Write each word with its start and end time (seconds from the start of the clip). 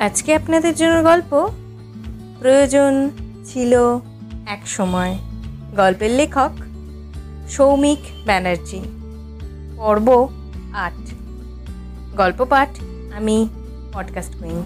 আজকে 0.00 0.34
আপনাদের 0.34 0.74
জন্য 0.74 1.02
গল্প 1.02 1.48
প্রয়োজন 2.38 3.10
ছিল 3.44 3.72
এক 4.46 4.68
সময়। 4.68 5.18
গল্পের 5.76 6.10
লেখক 6.10 6.50
সৌমিক 7.48 7.98
ব্যানার্জি। 8.24 8.80
পর্ব 9.76 10.28
আট। 10.72 10.98
গল্প 12.16 12.44
পাঠ 12.44 12.68
আমি 13.16 13.48
পডকাস্ট 13.92 14.32
কুইন 14.38 14.58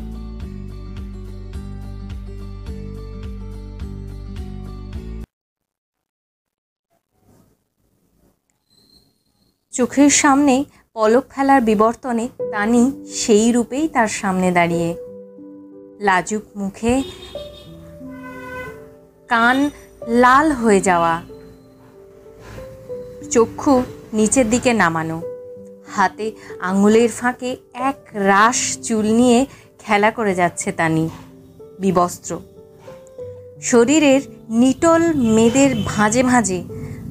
চোখের 9.72 10.10
সামনে 10.10 10.64
পলক 10.92 11.24
ফেলার 11.30 11.60
বিবর্তনে 11.60 12.28
তানি 12.52 13.06
সেই 13.14 13.52
রূপেই 13.52 13.88
তার 13.88 14.08
সামনে 14.08 14.52
দাঁড়িয়ে। 14.52 14.96
লাজুক 16.04 16.42
মুখে 16.56 17.02
কান 19.28 19.70
লাল 20.08 20.52
হয়ে 20.52 20.80
যাওয়া। 20.80 21.22
চক্ষু 23.30 23.82
নিচের 24.12 24.50
দিকে 24.50 24.72
নামানো। 24.72 25.22
হাতে 25.86 26.32
আঙুলের 26.60 27.08
ফাঁকে 27.08 27.56
এক 27.74 27.96
রাস 28.12 28.78
চুল 28.78 29.06
নিয়ে 29.12 29.46
খেলা 29.78 30.10
করে 30.10 30.34
যাচ্ছে 30.34 30.72
তানি। 30.72 31.08
বিবস্ত্র। 31.80 32.40
শরীরের 33.62 34.20
নিটল 34.48 35.14
মেদের 35.14 35.70
ভাঁজে 35.86 36.22
ভাঁজে 36.22 36.64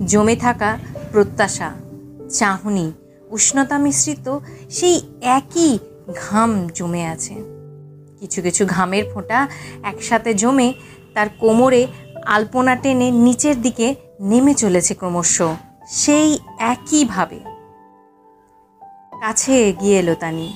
জমে 0.05 0.35
থাকা 0.35 0.77
প্রত্যাশা, 1.11 1.73
চাহনি, 2.29 2.91
উষ্ণতা 3.29 3.77
মিশ্রিত 3.77 4.39
সেই 4.69 5.01
একই 5.21 5.79
ঘাম 6.15 6.67
জমে 6.73 7.05
আছে। 7.05 7.52
কিছু 8.23 8.39
কিছু 8.41 8.63
ঘামের 8.65 9.05
ফোঁটা 9.13 9.39
একসাথে 9.83 10.31
জমে 10.33 10.69
তার 11.13 11.27
কোমরে 11.39 11.81
আলপনা 12.25 12.73
টেনে 12.75 13.07
নিচের 13.25 13.57
দিকে 13.61 13.87
নেমে 14.19 14.53
চলেছে 14.53 14.93
ক্রমশ। 14.93 15.35
সেই 15.87 16.29
একইভাবে 16.71 17.39
কাছে 19.21 19.51
এগিয়ে 19.69 19.99
এলো 19.99 20.15
তানি। 20.15 20.47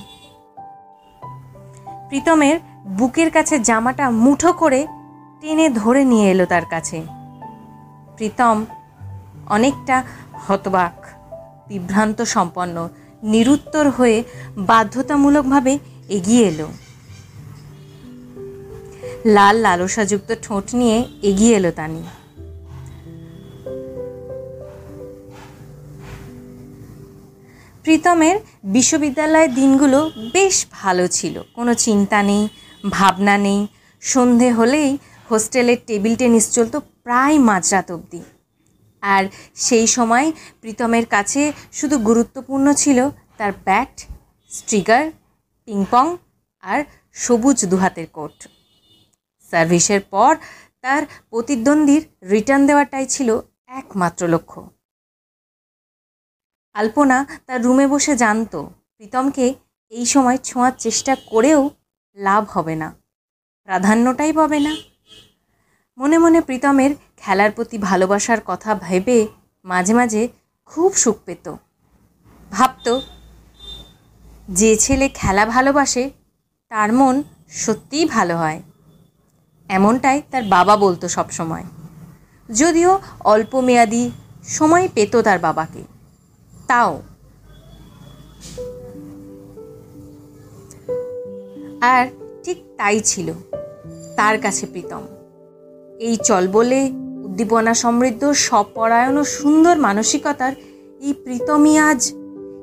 প্রীতমের 2.08 2.56
বুকের 2.98 3.30
কাছে 3.30 3.54
জামাটা 3.58 4.06
মুঠো 4.24 4.50
করে 4.52 4.80
টেনে 5.40 5.66
ধরে 5.70 6.02
নিয়ে 6.04 6.26
এলো 6.30 6.44
তার 6.46 6.66
কাছে। 6.70 6.98
প্রীতম 8.16 8.56
অনেকটা 9.48 9.96
হতবাক 10.46 10.96
বিভ্রান্ত 11.68 12.18
সম্পন্ন 12.34 12.76
নিরুত্তর 13.22 13.86
হয়ে 13.90 14.18
বাধ্যতামূলকভাবে 14.70 15.72
এগিয়ে 16.08 16.44
এলো। 16.48 16.68
লাল 19.28 19.56
লালসাযুক্ত 19.56 20.34
ঠোঁট 20.42 20.74
নিয়ে 20.74 21.08
এগিয়ে 21.22 21.56
এলো 21.56 21.70
তানি। 21.70 22.02
প্রীতমের 27.82 28.40
বিশ্ববিদ্যালয়ের 28.64 29.54
দিনগুলো 29.54 30.10
বেশ 30.32 30.66
ভালো 30.72 31.08
ছিল। 31.08 31.42
কোনো 31.54 31.74
চিন্তা 31.74 32.22
নেই, 32.22 32.48
ভাবনা 32.90 33.38
নেই। 33.38 33.66
সন্ধে 34.00 34.52
হলেই 34.52 34.98
হোস্টেলের 35.30 35.76
টেবিল 35.86 36.16
টেনিস 36.16 36.54
চলতো 36.54 36.80
প্রায় 36.80 37.38
মাঝরাত 37.38 37.90
অবধি। 37.92 38.22
আর 39.00 39.24
সেই 39.54 39.86
সময় 39.86 40.32
প্রীতমের 40.60 41.06
কাছে 41.06 41.52
শুধু 41.72 41.98
গুরুত্বপূর্ণ 41.98 42.72
ছিল 42.72 43.10
তার 43.36 43.52
ব্যাট, 43.64 44.00
স্ট্রিগার, 44.50 45.10
পিংপং 45.64 46.16
আর 46.60 46.84
সবুজ 47.12 47.66
দুহাতের 47.66 48.06
কোট। 48.06 48.48
সার্ভিসের 49.52 50.02
পর 50.14 50.32
তার 50.84 51.02
প্রতিদ্বন্দ্বীর 51.30 52.02
রিটার্ন 52.30 52.62
দেওয়াটাই 52.66 53.06
ছিল 53.06 53.28
একমাত্র 53.80 54.22
লক্ষ্য। 54.34 54.60
আলপনা 56.76 57.18
তার 57.46 57.60
রুমে 57.62 57.86
বসে 57.86 58.12
জানতো, 58.16 58.58
প্রীতমকে 58.96 59.46
এই 59.92 60.06
সময় 60.06 60.38
ছোঁয়ার 60.38 60.74
চেষ্টা 60.78 61.12
করেও 61.30 61.60
লাভ 62.16 62.42
হবে 62.54 62.74
না, 62.82 62.88
প্রাধান্যটাই 63.68 64.32
পাবে 64.32 64.58
না। 64.66 64.72
মনে 65.98 66.16
মনে 66.18 66.40
প্রীতমের 66.40 66.90
খেলার 67.16 67.50
প্রতি 67.52 67.76
ভালোবাসার 67.78 68.40
কথা 68.46 68.70
ভেবে 68.86 69.18
মাঝে 69.64 69.94
মাঝে 69.94 70.22
খুব 70.70 70.90
সুখ 70.92 71.16
পেত। 71.26 71.46
ভাবত, 72.50 72.86
যে 74.48 74.70
ছেলে 74.76 75.06
খেলা 75.20 75.44
ভালোবাসে, 75.46 76.04
তার 76.70 76.90
মন 76.92 77.14
সত্যিই 77.62 78.06
ভালো 78.06 78.34
হয়। 78.36 78.60
এমনটাই 79.68 80.22
তার 80.30 80.42
বাবা 80.42 80.76
বলতো 80.76 81.08
সবসময়। 81.08 81.64
যদিও 82.54 82.98
অল্প 83.20 83.60
মেয়াদি 83.60 84.10
সময় 84.44 84.88
পেত 84.94 85.16
তার 85.16 85.38
বাবাকে। 85.38 85.82
তাও। 86.66 87.02
আর 91.80 92.06
ঠিক 92.44 92.58
তাই 92.76 93.00
ছিল 93.00 93.32
তার 94.16 94.40
কাছে 94.40 94.66
প্রীতম। 94.66 95.02
এই 95.98 96.16
চল 96.16 96.48
বলে 96.48 96.90
উদ্দীপনা 97.24 97.74
সমৃদ্ধ, 97.74 98.32
সপরায়ণ 98.32 99.16
ও 99.16 99.24
সুন্দর 99.24 99.78
মানসিকতার 99.78 100.52
এই 101.00 101.12
প্রীতমই 101.12 101.78
আজ 101.78 102.12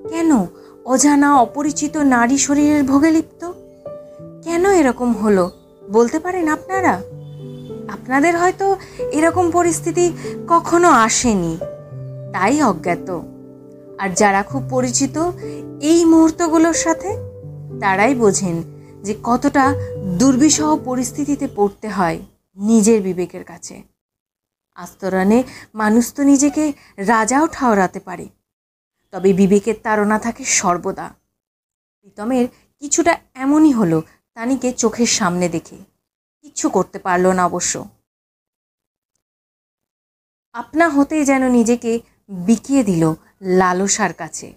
কেন 0.10 0.46
অজানা 0.86 1.36
অপরিচিত 1.36 1.98
নারী 1.98 2.38
শরীরের 2.38 2.84
ভোগে 2.84 3.12
লিপ্ত? 3.12 3.52
কেন 4.44 4.72
এরকম 4.72 5.14
হলো 5.14 5.52
বলতে 5.92 6.20
পারেন 6.20 6.48
আপনারা 6.66 7.02
আপনাদের 7.94 8.38
হয়তো 8.38 8.78
এরকম 9.12 9.52
পরিস্থিতি 9.52 10.14
কখনো 10.50 10.90
আসেনি। 10.90 11.58
তাই 12.34 12.64
অজ্ঞাত। 12.64 13.22
আর 13.98 14.09
যারা 14.09 14.44
খুব 14.44 14.64
পরিচিত, 14.70 15.31
এই 15.81 16.06
মুহূর্তগুলোর 16.06 16.74
সাথে 16.74 17.09
তারাই 17.80 18.16
বোঝেন 18.16 18.64
যে 19.04 19.16
কতটা 19.24 19.74
দুর্বিষহ 20.20 20.78
পরিস্থিতিতে 20.86 21.48
পড়তে 21.56 21.88
হয় 21.90 22.20
নিজের 22.56 23.02
বিবেকের 23.02 23.44
কাছে। 23.44 23.84
আস্তরণে 24.75 25.44
মানুষ 25.75 26.14
তো 26.14 26.24
নিজেকে 26.24 26.74
রাজাও 26.98 27.48
ঠাওরাতে 27.52 28.00
পারে। 28.00 28.28
তবে 29.12 29.34
বিবেকের 29.34 29.75
তাড়না 29.84 30.20
থাকে 30.20 30.44
সর্বদা। 30.44 31.09
প্রীতমের 32.00 32.48
কিছুটা 32.80 33.18
এমনই 33.34 33.72
হলো 33.72 34.02
তানিকে 34.34 34.72
চোখের 34.72 35.06
সামনে 35.06 35.50
দেখে। 35.50 35.94
কিচ্ছু 36.45 36.67
করতে 36.69 36.97
পারল 37.00 37.25
না 37.38 37.44
অবশ্য। 37.50 37.73
আপনা 40.56 40.85
হতেই 40.95 41.23
যেন 41.29 41.44
নিজেকে 41.57 41.91
বিকিয়ে 42.47 42.81
দিল 42.89 43.03
লালসার 43.59 44.13
কাছে। 44.22 44.47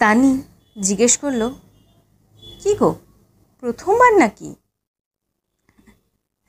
তানি 0.00 0.30
জিজ্ঞেস 0.86 1.14
করল, 1.22 1.42
কি 2.60 2.72
গো, 2.80 2.90
প্রথমবার 3.62 4.12
নাকি? 4.22 4.48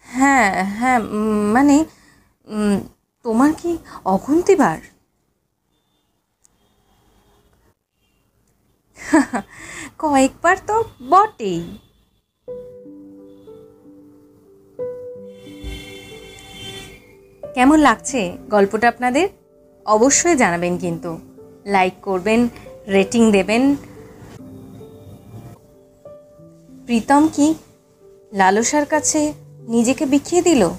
হ্যাঁ 0.06 0.50
হ্যাঁ 0.80 1.00
মানে 1.56 1.76
তোমার 3.26 3.52
কি 3.62 3.72
অগুন্তিবার 4.14 4.78
কয়েকবার 10.00 10.58
তো 10.68 10.84
বটেই। 11.10 11.64
কেমন 17.54 17.80
লাগছে 17.80 18.38
গল্পটা 18.50 18.88
আপনাদের? 18.88 19.30
অবশ্যই 19.86 20.36
জানাবেন 20.36 20.78
কিন্তু। 20.78 21.20
লাইক 21.66 21.94
করবেন, 22.02 22.48
রেটিং 22.88 23.32
দেবেন। 23.32 23.76
প্রীতম 26.86 27.28
কি 27.34 27.54
লালসার 28.34 28.86
কাছে 28.86 29.34
নিজেকে 29.68 30.06
বিখিয়ে 30.06 30.42
দিল? 30.42 30.70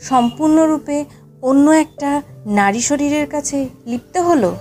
সম্পূর্ণরূপে 0.00 1.04
অন্য 1.42 1.70
একটা 1.70 2.22
নারী 2.46 2.80
শরীরের 2.80 3.26
কাছে 3.26 3.68
লিপ্ত 3.86 4.16
হলো? 4.18 4.56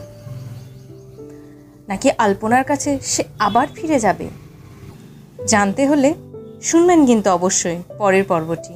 নাকি 1.93 2.11
আলপনার 2.17 2.63
কাছে 2.63 2.99
সে 3.01 3.23
আবার 3.39 3.67
ফিরে 3.67 3.99
যাবে? 3.99 4.29
জানতে 5.47 5.87
হলে 5.87 6.13
শুনবেন 6.61 7.05
কিন্তু 7.05 7.29
অবশ্যই 7.29 7.83
পরের 7.97 8.23
পর্বটি। 8.23 8.73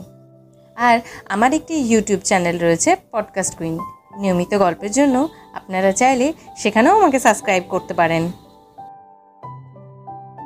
আর 0.76 1.00
আমার 1.30 1.54
একটি 1.54 1.74
ইউটিউব 1.74 2.20
চ্যানেল 2.20 2.60
রয়েছে 2.60 2.96
পডকাস্ট 3.12 3.58
কুইন 3.58 3.80
নিয়মিত 4.18 4.58
গল্পের 4.58 4.92
জন্য 4.92 5.30
আপনারা 5.54 5.92
চাইলে 5.92 6.34
সেখানেও 6.58 6.98
আমাকে 6.98 7.20
সাবস্ক্রাইব 7.20 7.64
করতে 7.70 7.94
পারেন। 7.94 8.32